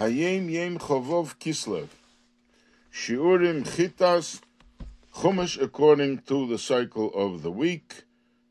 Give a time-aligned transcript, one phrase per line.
[0.00, 1.88] Hayom Yom Chavov Kislev.
[2.90, 4.40] Shiurim Chitas
[5.14, 8.04] Chumash according to the cycle of the week,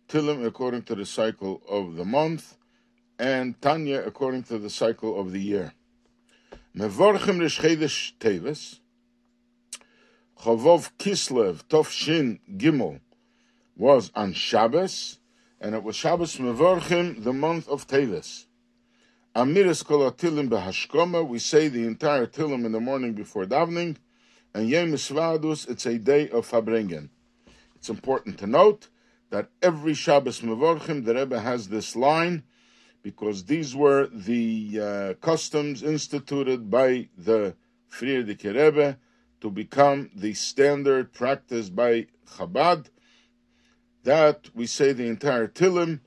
[0.08, 2.56] Tilim according to the cycle of the month,
[3.18, 5.74] and Tanya according to the cycle of the year.
[6.77, 8.77] Mevorchim Rishchedesh Teves,
[10.41, 13.00] Chavov Kislev Tov Shin Gimel
[13.75, 15.18] was on Shabbos,
[15.59, 18.45] and it was Shabbos Mevorchim, the month of Teves.
[19.36, 23.95] Amiris Kol Tilim Behashkoma, we say the entire Tilim in the morning before davening,
[24.55, 27.09] and Yom Svadus, it's a day of Farbrengen.
[27.76, 28.88] It's important to note
[29.30, 32.41] that every Shabbos Mevorchim, the Rebbe has this line,
[33.04, 37.55] because these were the uh, customs instituted by the
[37.91, 38.98] Frierdiker Rebbe
[39.41, 42.88] to become the standard practice by Chabad,
[44.04, 45.99] that we say the entire Tilim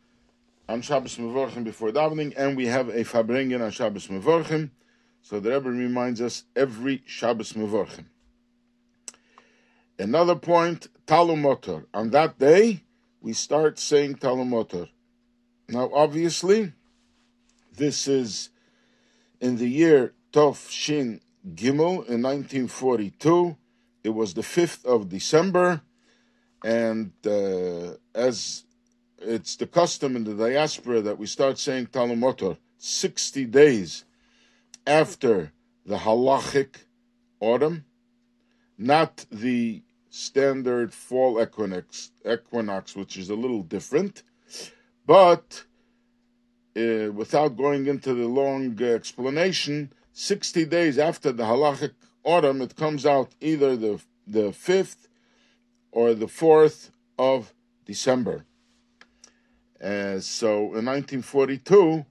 [0.72, 4.70] on Shabbos Mevorchim before davening, and we have a Farbrengen on Shabbos Mevorchim,
[5.20, 8.06] so the Rebbe reminds us every Shabbos Mevorchim.
[9.98, 11.84] Another point, Talumotor.
[11.92, 12.84] On that day,
[13.20, 14.88] we start saying Talumotor.
[15.68, 16.72] Now, obviously,
[17.76, 18.48] this is
[19.42, 23.58] in the year Tov Shin Gimel in 1942.
[24.04, 25.82] It was the 5th of December,
[26.64, 28.64] and uh, as
[29.24, 34.04] it's the custom in the diaspora that we start saying Talumotor 60 days
[34.86, 35.52] after
[35.86, 36.84] the halachic
[37.40, 37.84] autumn,
[38.76, 44.22] not the standard fall equinox, equinox which is a little different,
[45.06, 45.64] but
[46.76, 51.92] uh, without going into the long uh, explanation, 60 days after the halachic
[52.24, 55.08] autumn, it comes out either the, the 5th
[55.90, 57.52] or the 4th of
[57.84, 58.44] December.
[59.82, 62.06] Uh, so in 1942,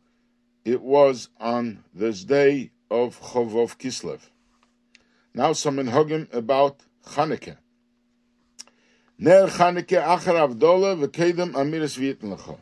[0.66, 4.20] it was on this day of Chovov Kislev.
[5.34, 7.56] Now some minhagim about Chanukah.
[9.18, 12.60] Ner Chanukah achar avdola v'kedem amiris v'yitn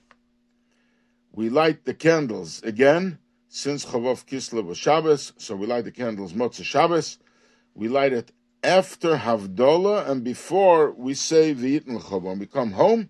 [1.31, 3.17] We light the candles again,
[3.47, 7.17] since Chavov Kislev was Shabbos, so we light the candles Motzah Shabbos.
[7.73, 13.09] We light it after Havdalah and before we say V'yitn When we come home,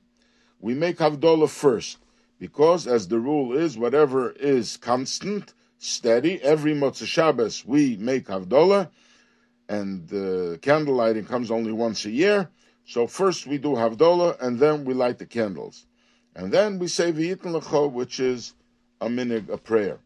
[0.59, 1.97] we make Havdalah first,
[2.39, 8.89] because as the rule is, whatever is constant, steady, every Motzah Shabbos we make Havdalah,
[9.67, 12.49] and the candle lighting comes only once a year.
[12.85, 15.85] So first we do Havdalah, and then we light the candles.
[16.35, 18.53] And then we say V'yitn L'cho, which is
[18.99, 19.99] a minig, a prayer.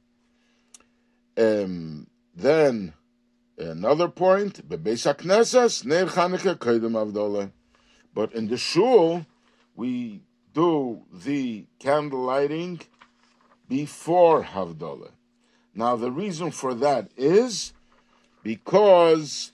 [1.37, 2.93] Um, then
[3.57, 7.51] another point, Bebeis HaKnesses, Ner Chanukah Kedem Havdalah.
[8.13, 9.25] But in the shul,
[9.75, 10.21] we
[10.53, 12.81] do the candle lighting
[13.67, 15.11] before Havdalah.
[15.73, 17.73] Now the reason for that is
[18.43, 19.51] because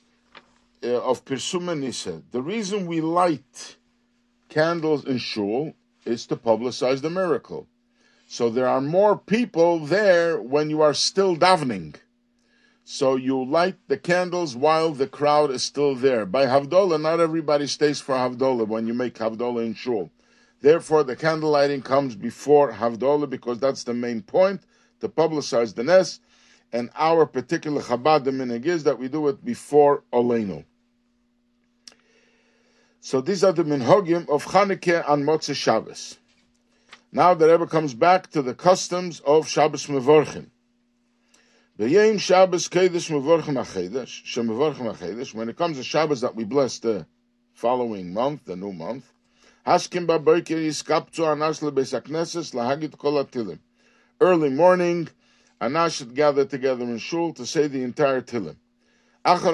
[0.83, 2.23] uh, of Pirsumanisa.
[2.31, 3.77] The reason we light
[4.49, 5.73] candles in shul
[6.05, 7.67] is to publicize the miracle.
[8.27, 11.95] So there are more people there when you are still davening.
[12.83, 16.25] So you light the candles while the crowd is still there.
[16.25, 20.09] By Havdalah, not everybody stays for Havdalah when you make Havdalah in shul.
[20.61, 24.61] Therefore, the candle lighting comes before Havdalah because that's the main point
[24.99, 26.19] to publicize the Nes.
[26.71, 30.65] And our particular Chabad minig is that we do it before Olenu.
[32.99, 36.17] So these are the minhagim of Chanukah and Motzei Shabbos.
[37.11, 40.47] Now the Rebbe comes back to the customs of Shabbos Mevorchim.
[41.79, 46.77] V'yem Shabbos Kedesh Mevorchim HaChedesh, Shemevorchim HaChedesh, when it comes to Shabbos that we bless
[46.79, 47.07] the
[47.53, 49.11] following month, the new month,
[49.65, 53.59] Haskim Baboker Yiskaptu Anas LeBeis HaKnesses Lahagit Kol HaTilim.
[54.21, 55.09] Early morning,
[55.59, 58.55] Anas should gather together in Shul to say the entire Tilim.
[59.25, 59.51] After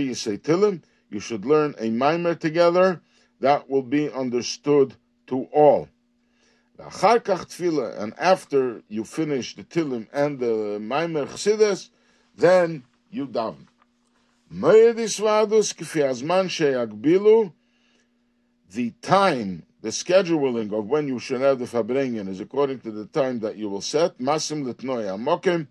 [0.00, 3.00] you say Tilim, you should learn a Maimer together
[3.40, 4.96] that will be understood
[5.28, 5.88] to all.
[6.76, 11.90] And after you finish the Tilim and the Maimer Chassidus,
[12.36, 13.67] then you daven.
[14.50, 14.64] The
[19.02, 23.40] time the scheduling of when you should have the Farbrengen is according to the time
[23.40, 24.18] that you will set.
[24.18, 25.66] Masim Litnoya Mokim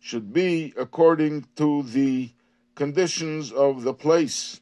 [0.00, 2.32] should be according to the
[2.74, 4.60] conditions of the place.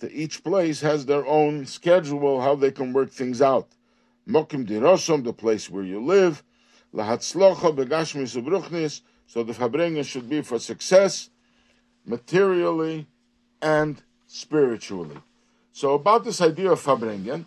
[0.00, 3.68] The, each place has their own schedule, how they can work things out.
[4.28, 6.42] Mokim Dirosom, the place where you live.
[6.92, 11.30] Lahatzlocha Begashmi Subruchnis, so the Farbrengen should be for success,
[12.06, 13.06] materially
[13.60, 15.18] and spiritually.
[15.72, 17.44] So about this idea of Farbrengen,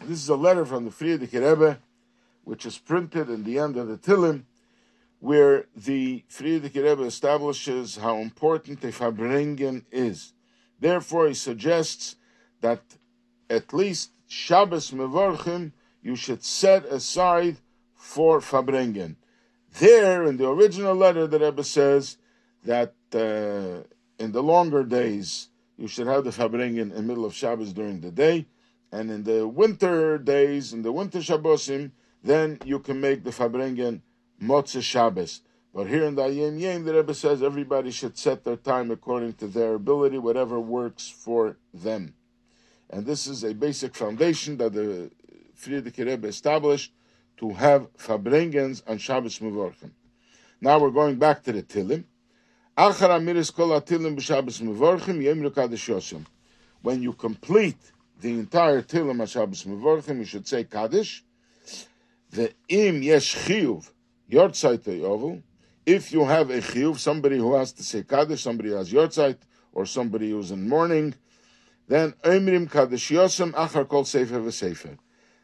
[0.00, 1.78] this is a letter from the Frierdiker Rebbe
[2.44, 4.42] which is printed in the end of the Tilim,
[5.20, 10.32] where the Frierdiker Rebbe establishes how important a Farbrengen is.
[10.80, 12.16] Therefore, he suggests
[12.60, 12.82] that
[13.48, 15.72] at least Shabbos Mevorchim
[16.02, 17.58] you should set aside
[17.94, 19.16] for Farbrengen.
[19.78, 22.16] There, in the original letter, the Rebbe says
[22.64, 23.86] that uh,
[24.22, 28.00] in the longer days you should have the Farbrengen in the middle of Shabbos during
[28.00, 28.46] the day,
[28.92, 31.90] and in the winter days, in the winter Shabbosim,
[32.22, 34.00] then you can make the Farbrengen
[34.40, 35.40] Motzah Shabbos.
[35.74, 39.34] But here in the Hayom Yom, the Rebbe says everybody should set their time according
[39.34, 42.14] to their ability, whatever works for them.
[42.90, 45.10] And this is a basic foundation that the
[45.58, 46.92] Frierdiker Rebbe established
[47.38, 49.92] to have Farbrengens on Shabbos Mevorchim.
[50.60, 52.04] Now we're going back to the Tilim.
[52.74, 52.94] When
[57.02, 57.76] you complete
[58.20, 61.22] the entire Tilim on Shabbos Mevorchim, you should say Kaddish.
[62.30, 63.90] The im yesh chiyuv
[64.30, 65.42] Yortzeit
[65.84, 69.36] If you have a chiyuv, somebody who has to say kaddish, somebody who has yortzeit,
[69.74, 71.14] or somebody who's in mourning,
[71.88, 74.96] then Emrim kaddish yosem achar kol sefer v'sefer.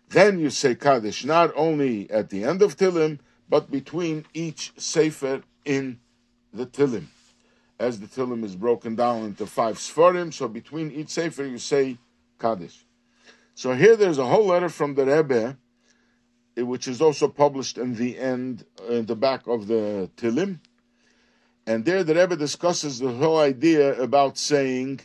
[0.08, 3.19] Then you say kaddish not only at the end of tilim,
[3.50, 6.00] but between each sefer in
[6.54, 7.08] the tilim.
[7.78, 11.98] As the tilim is broken down into five sforim, so between each sefer you say
[12.38, 12.84] kaddish.
[13.54, 15.56] So here there's a whole letter from the Rebbe
[16.56, 20.60] which is also published in the end, in the back of the Tilim.
[21.66, 25.00] And there the Rebbe discusses the whole idea about saying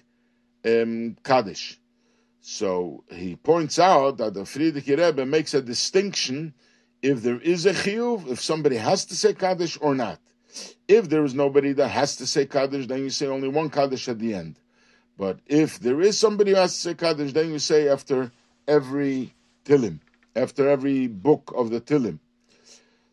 [0.66, 1.80] um, Kaddish.
[2.42, 6.54] So he points out that the Frierdiker Rebbe makes a distinction
[7.02, 10.20] if there is a chiyuv, if somebody has to say Kaddish or not.
[10.88, 14.08] If there is nobody that has to say Kaddish, then you say only one Kaddish
[14.10, 14.56] at the end.
[15.18, 18.32] But if there is somebody who has to say Kaddish, then you say after
[18.68, 19.34] every
[19.66, 20.00] Tilim
[20.36, 22.20] after every book of the Tilim.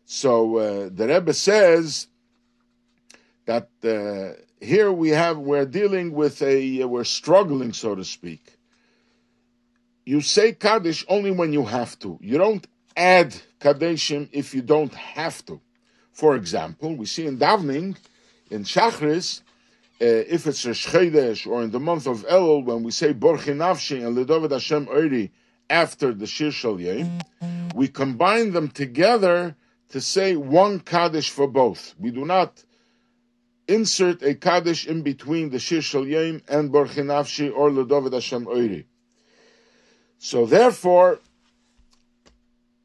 [0.05, 2.07] So uh, the Rebbe says
[3.45, 8.57] that uh, here we have we're dealing with a uh, we're struggling, so to speak.
[10.05, 12.17] You say kaddish only when you have to.
[12.21, 12.65] You don't
[12.97, 15.61] add kaddishim if you don't have to.
[16.11, 17.97] For example, we see in davening
[18.49, 19.41] in Shachris.
[20.01, 23.55] Uh, if it's a Chodesh or in the month of Elul, when we say Borchi
[23.55, 25.29] Nafshi and Ledovid Hashem Oiri,
[25.69, 27.23] after the Shir Shalyim,
[27.73, 29.55] we combine them together
[29.89, 31.95] to say one Kaddish for both.
[31.97, 32.63] We do not
[33.67, 38.85] insert a Kaddish in between the Shir Shalyim and Borchinavshi or Ledovid Hashem Oiri.
[40.17, 41.19] So therefore,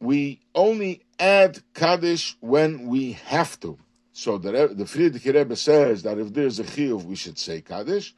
[0.01, 3.79] we only add Kaddish when we have to.
[4.13, 8.15] So the, the Frierdiker Rebbe says that if there's a chiyuv, we should say Kaddish.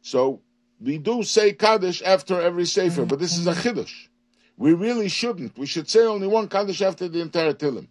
[0.00, 0.40] So
[0.80, 4.08] we do say Kaddish after every Sefer, but this is a Chiddush.
[4.56, 5.58] We really shouldn't.
[5.58, 7.88] We should say only one Kaddish after the entire Tilim.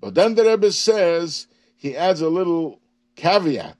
[0.00, 1.46] But then the Rebbe says,
[1.76, 2.80] he adds a little
[3.14, 3.76] caveat.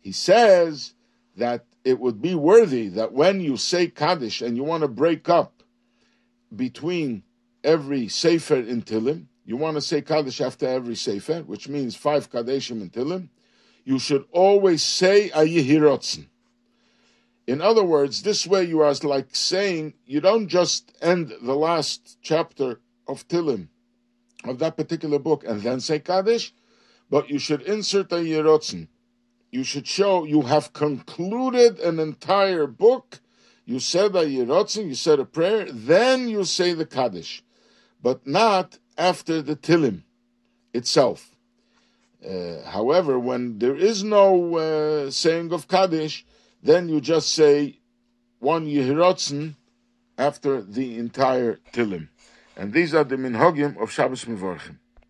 [0.00, 0.94] He says
[1.36, 5.28] that it would be worthy that when you say Kaddish and you want to break
[5.28, 5.62] up
[6.54, 7.22] between
[7.66, 12.30] every Sefer in Tilim, you want to say Kaddish after every Sefer, which means five
[12.30, 13.28] Kaddishim in Tilim,
[13.84, 16.26] you should always say Ayihirotzen.
[17.46, 22.18] In other words, this way you are like saying you don't just end the last
[22.22, 23.68] chapter of Tilim,
[24.44, 26.52] of that particular book, and then say Kaddish,
[27.08, 28.88] but you should insert a Yerotzen.
[29.52, 33.20] You should show you have concluded an entire book.
[33.64, 37.44] You said a Yerotzen, you said a prayer, then you say the Kaddish,
[38.06, 40.02] but not after the Tilim
[40.72, 41.34] itself.
[42.24, 46.24] Uh, however, when there is no uh, saying of Kaddish,
[46.62, 47.80] then you just say
[48.38, 49.56] one Yehirotzen
[50.16, 52.06] after the entire Tilim.
[52.56, 54.76] And these are the minhagim of Shabbos Mevorchim.